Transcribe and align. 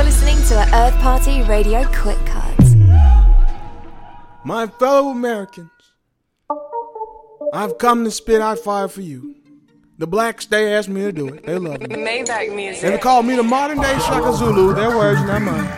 You're 0.00 0.08
listening 0.08 0.42
to 0.44 0.54
a 0.54 0.86
Earth 0.86 0.98
Party 1.00 1.42
Radio 1.42 1.84
Quick 1.92 2.16
Cards. 2.24 2.74
My 4.44 4.66
fellow 4.66 5.10
Americans, 5.10 5.70
I've 7.52 7.76
come 7.76 8.04
to 8.04 8.10
spit 8.10 8.40
out 8.40 8.58
fire 8.60 8.88
for 8.88 9.02
you. 9.02 9.34
The 9.98 10.06
blacks, 10.06 10.46
they 10.46 10.72
asked 10.72 10.88
me 10.88 11.02
to 11.02 11.12
do 11.12 11.28
it. 11.28 11.44
They 11.44 11.58
love 11.58 11.82
me. 11.82 11.88
Maybach 11.88 12.56
music. 12.56 12.80
They 12.80 12.96
call 12.96 13.22
me 13.22 13.36
the 13.36 13.42
modern 13.42 13.78
day 13.78 13.98
Shaka 13.98 14.32
Zulu. 14.38 14.72
Their 14.72 14.96
words, 14.96 15.20
not 15.20 15.42
mine. 15.42 15.68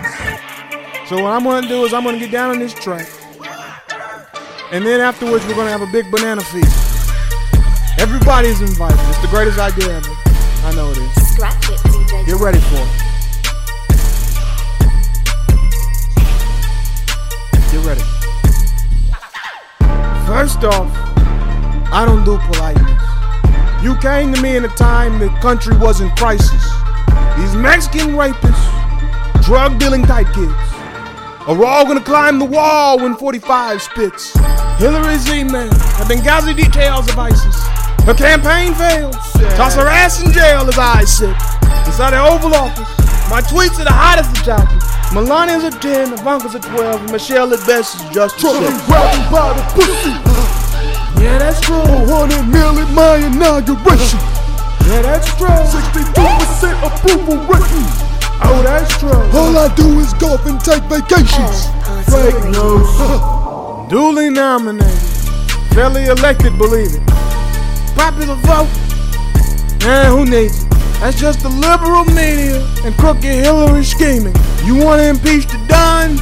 So 1.09 1.20
what 1.20 1.32
I'm 1.32 1.43
gonna 1.43 1.66
do 1.66 1.84
is 1.84 1.93
I'm 1.93 2.04
gonna 2.04 2.20
get 2.20 2.30
down 2.30 2.50
on 2.50 2.61
this 2.61 2.75
track. 2.75 3.09
And 4.70 4.86
then 4.86 5.00
afterwards 5.00 5.45
we're 5.48 5.57
gonna 5.57 5.73
have 5.73 5.82
a 5.82 5.91
big 5.91 6.09
banana 6.12 6.43
feast. 6.43 7.11
Everybody's 7.98 8.61
invited. 8.61 9.00
It's 9.00 9.18
the 9.18 9.27
greatest 9.32 9.59
idea 9.59 9.96
ever. 9.96 10.11
I 10.64 10.73
know 10.77 10.93
it 10.93 10.98
is. 10.98 11.34
Scratch 11.34 11.70
it, 11.70 11.80
DJ. 11.80 12.27
Get 12.27 12.36
ready 12.36 12.61
for 12.61 12.77
it. 12.77 13.11
First 20.62 20.79
off, 20.79 20.93
I 21.90 22.04
don't 22.07 22.22
do 22.25 22.39
politeness. 22.39 23.02
You 23.82 23.96
came 23.98 24.32
to 24.32 24.40
me 24.40 24.54
in 24.54 24.64
a 24.64 24.68
time 24.68 25.18
the 25.18 25.29
country 25.43 25.76
was 25.76 26.00
in 26.00 26.08
crisis. 26.11 26.62
These 27.36 27.57
Mexican 27.57 28.14
rapists, 28.14 28.62
drug 29.43 29.80
dealing 29.80 30.04
type 30.04 30.29
kids, 30.32 30.54
are 31.50 31.64
all 31.64 31.85
gonna 31.85 32.00
climb 32.00 32.38
the 32.38 32.44
wall 32.44 32.97
when 33.00 33.16
45 33.16 33.83
spits. 33.83 34.38
Hillary's 34.78 35.28
email, 35.33 35.69
the 35.98 36.06
Benghazi 36.06 36.55
details 36.55 37.08
of 37.08 37.19
ISIS. 37.19 37.58
Her 38.06 38.14
campaign 38.14 38.72
failed. 38.74 39.14
Toss 39.58 39.74
her 39.74 39.88
ass 39.88 40.22
in 40.22 40.30
jail 40.30 40.62
as 40.69 40.78
I 40.78 41.02
sit 41.02 41.34
inside 41.86 42.10
the 42.10 42.22
Oval 42.22 42.55
Office. 42.55 42.86
My 43.28 43.41
tweets 43.41 43.80
are 43.80 43.84
the 43.84 43.91
hottest 43.91 44.30
of 44.38 44.44
topics. 44.44 44.86
Melania's 45.12 45.64
at 45.64 45.82
10, 45.82 46.12
Ivanka's 46.12 46.54
at 46.54 46.62
12, 46.62 47.00
and 47.02 47.10
Michelle 47.10 47.52
at 47.52 47.66
best 47.66 47.97
is 47.97 48.14
just 48.14 48.44
a 48.44 50.41
Yeah, 51.23 51.39
that's 51.39 51.61
true. 51.61 51.83
400 51.83 52.42
million 52.51 52.95
my 52.95 53.17
inauguration. 53.17 54.19
Yeah, 54.91 55.03
that's 55.03 55.28
true. 55.39 55.47
62% 55.47 56.75
approval 56.83 57.39
rating. 57.47 57.87
Oh, 58.45 58.61
that's 58.65 58.91
true. 58.98 59.11
All 59.39 59.56
I 59.56 59.73
do 59.77 60.00
is 60.00 60.12
golf 60.15 60.45
and 60.47 60.59
take 60.61 60.83
vacations. 60.91 61.70
Party 61.87 62.11
Fake 62.11 62.34
Radio. 62.43 62.78
news. 62.83 63.89
Duly 63.89 64.31
nominated. 64.31 64.91
Fairly 65.75 66.06
elected, 66.06 66.59
believe 66.59 66.91
it. 66.93 67.03
Popular 67.95 68.34
vote. 68.43 68.69
Eh, 69.87 70.06
who 70.09 70.25
needs 70.25 70.65
it? 70.65 70.70
That's 71.00 71.19
just 71.20 71.41
the 71.43 71.48
liberal 71.48 72.05
media 72.06 72.61
and 72.84 72.95
crooked 72.97 73.25
Hillary 73.25 73.84
scheming. 73.84 74.34
You 74.65 74.77
want 74.77 75.00
to 75.00 75.09
impeach 75.09 75.47
the 75.47 75.59
Don? 75.69 76.19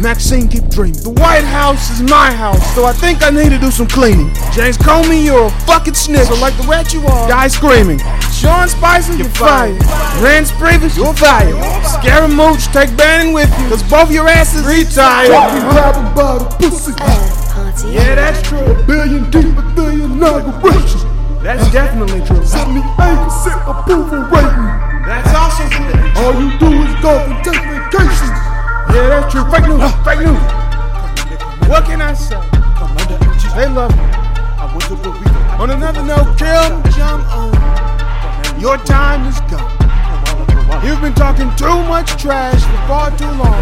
Maxine, 0.00 0.48
keep 0.48 0.66
dreaming. 0.68 1.02
The 1.02 1.10
White 1.10 1.44
House 1.44 1.90
is 1.90 2.00
my 2.00 2.32
house, 2.32 2.74
so 2.74 2.84
I 2.84 2.92
think 2.92 3.22
I 3.22 3.28
need 3.28 3.50
to 3.50 3.58
do 3.58 3.70
some 3.70 3.86
cleaning. 3.86 4.32
James 4.52 4.78
Comey, 4.78 5.24
you're 5.24 5.46
a 5.46 5.50
fucking 5.68 5.94
snitch. 5.94 6.28
So 6.28 6.40
like 6.40 6.56
the 6.56 6.64
rat 6.64 6.94
you 6.94 7.04
are, 7.06 7.28
die 7.28 7.48
screaming. 7.48 8.00
Sean 8.32 8.68
Spicer, 8.68 9.14
you're 9.14 9.28
fired. 9.36 9.76
Reince 10.24 10.50
Priebus, 10.56 10.96
you're 10.96 11.12
fired. 11.12 11.54
Scaramucci, 11.84 12.72
take 12.72 12.96
Bannon 12.96 13.34
with 13.34 13.50
you, 13.60 13.68
cause 13.68 13.82
both 13.90 14.10
your 14.10 14.26
asses 14.26 14.64
retired. 14.64 15.28
Trying 15.28 15.60
to 15.60 15.68
grab 15.68 15.94
me 16.00 16.68
pussy. 16.68 16.92
Yeah, 17.92 18.14
that's 18.14 18.40
true. 18.46 18.58
A 18.58 18.82
Billion 18.86 19.30
deep 19.30 19.56
at 19.56 19.76
the 19.76 19.88
inauguration. 20.04 21.00
That's 21.42 21.70
definitely 21.72 22.20
true. 22.26 22.40
78% 22.40 22.76
approval 23.68 24.20
rating. 24.28 24.68
That's 25.08 25.32
also 25.34 25.64
true. 25.68 25.88
All 26.20 26.32
you 26.36 26.52
do 26.58 26.68
is 26.84 26.94
go 27.00 27.16
and 27.16 27.44
take 27.44 27.56
vacations. 27.56 28.19
That's 29.20 29.32
true. 29.34 29.44
Fake 29.52 29.68
news. 29.68 29.84
Fake 30.00 30.24
news. 30.24 30.40
What 31.68 31.84
can 31.84 32.00
I 32.00 32.14
say? 32.14 32.40
They 33.54 33.68
love 33.68 33.92
me. 33.92 34.02
On 35.60 35.68
another 35.68 36.02
note, 36.02 36.38
Kim 36.38 36.80
Jong 36.96 37.20
Un, 37.28 37.52
your 38.60 38.78
time 38.78 39.28
is 39.28 39.38
gone. 39.52 39.68
You've 40.82 41.02
been 41.02 41.12
talking 41.12 41.54
too 41.56 41.84
much 41.84 42.16
trash 42.16 42.62
for 42.64 42.80
far 42.88 43.10
too 43.18 43.28
long, 43.36 43.60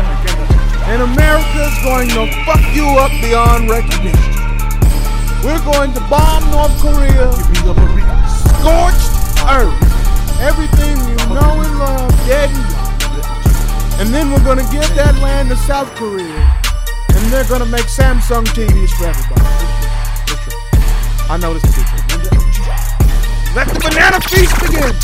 and 0.87 1.03
America's 1.03 1.75
going 1.83 2.09
to 2.11 2.31
fuck 2.47 2.63
you 2.73 2.87
up 3.03 3.11
beyond 3.21 3.69
recognition. 3.69 4.15
We're 5.43 5.65
going 5.65 5.93
to 5.95 6.01
bomb 6.07 6.49
North 6.53 6.79
Korea, 6.79 7.33
scorched 8.47 9.11
earth, 9.51 9.75
everything 10.39 10.97
you 11.09 11.17
know 11.35 11.61
and 11.67 11.79
love, 11.79 12.11
dead 12.29 12.51
and. 12.51 12.68
And 14.09 14.15
then 14.17 14.33
we're 14.33 14.41
gonna 14.43 14.65
give 14.73 14.89
that 14.97 15.21
land 15.21 15.53
to 15.53 15.57
South 15.69 15.93
Korea. 16.01 16.33
And 17.13 17.29
they're 17.29 17.45
gonna 17.45 17.69
make 17.69 17.85
Samsung 17.93 18.41
TVs 18.57 18.89
for 18.97 19.05
everybody. 19.05 19.45
It's 20.33 20.41
true. 20.49 20.57
I 21.29 21.37
know 21.37 21.53
this 21.53 21.61
people. 21.77 21.93
Let 23.53 23.69
the 23.69 23.77
banana 23.77 24.17
feast 24.33 24.57
begin. 24.65 24.97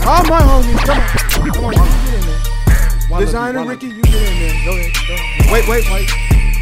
All 0.00 0.24
my 0.32 0.40
homies, 0.40 0.80
come 0.80 0.96
on. 0.96 1.12
Come 1.52 1.64
on, 1.68 1.76
you 1.76 1.84
get 2.08 2.16
in 2.16 2.24
there. 2.24 3.20
Desiigner 3.20 3.68
Ricky, 3.68 3.92
you 3.92 4.00
get 4.00 4.16
in 4.16 4.36
there. 4.40 4.56
Go 4.64 4.72
ahead. 4.80 4.96
Go 5.04 5.12
ahead. 5.20 5.52
Wait, 5.52 5.68
wait, 5.68 5.84
wait. 5.92 6.08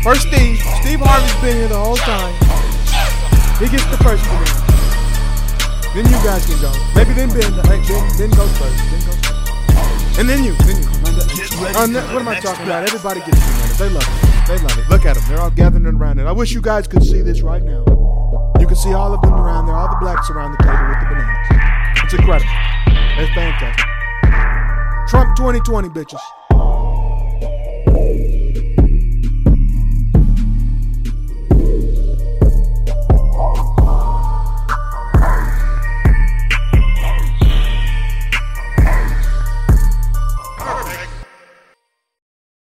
First 0.02 0.26
Steve. 0.26 0.58
Steve 0.82 1.06
Harvey's 1.06 1.38
been 1.38 1.54
here 1.54 1.70
the 1.70 1.78
whole 1.78 2.02
time. 2.02 2.34
He 3.62 3.70
gets 3.70 3.86
the 3.94 3.98
first 4.02 4.26
banana. 4.26 4.58
Then 5.94 6.02
you 6.02 6.18
guys 6.26 6.42
can 6.50 6.58
go. 6.58 6.74
Maybe 6.98 7.14
then 7.14 7.30
Ben. 7.30 7.46
Ben, 7.62 7.78
Ben 8.18 8.30
goes 8.34 8.50
first. 8.58 8.74
Ben 8.90 9.06
goes 9.06 9.22
first. 9.22 10.18
And 10.18 10.26
then 10.28 10.42
you. 10.42 10.58
Then 10.66 10.82
you. 10.82 10.91
Oh, 11.64 11.84
uh, 11.84 11.86
no, 11.86 12.00
what 12.12 12.22
am 12.22 12.28
I 12.28 12.40
talking 12.40 12.64
about? 12.64 12.82
Everybody 12.88 13.20
gets 13.20 13.38
bananas. 13.38 13.78
They 13.78 13.88
love 13.88 14.02
it. 14.02 14.48
They 14.48 14.58
love 14.58 14.78
it. 14.78 14.88
Look 14.90 15.06
at 15.06 15.14
them. 15.14 15.24
They're 15.28 15.40
all 15.40 15.50
gathering 15.50 15.86
around 15.86 16.18
it. 16.18 16.26
I 16.26 16.32
wish 16.32 16.52
you 16.52 16.60
guys 16.60 16.88
could 16.88 17.04
see 17.04 17.22
this 17.22 17.42
right 17.42 17.62
now. 17.62 17.84
You 18.58 18.66
can 18.66 18.76
see 18.76 18.92
all 18.92 19.14
of 19.14 19.22
them 19.22 19.34
around 19.34 19.66
there, 19.66 19.74
all 19.74 19.88
the 19.88 19.96
blacks 20.00 20.28
around 20.28 20.52
the 20.52 20.58
table 20.58 20.88
with 20.88 20.98
the 20.98 21.06
bananas. 21.06 22.02
It's 22.04 22.14
incredible. 22.14 22.50
It's 23.18 23.32
fantastic. 23.34 23.86
Trump 25.08 25.36
2020, 25.36 25.88
bitches. 25.90 26.20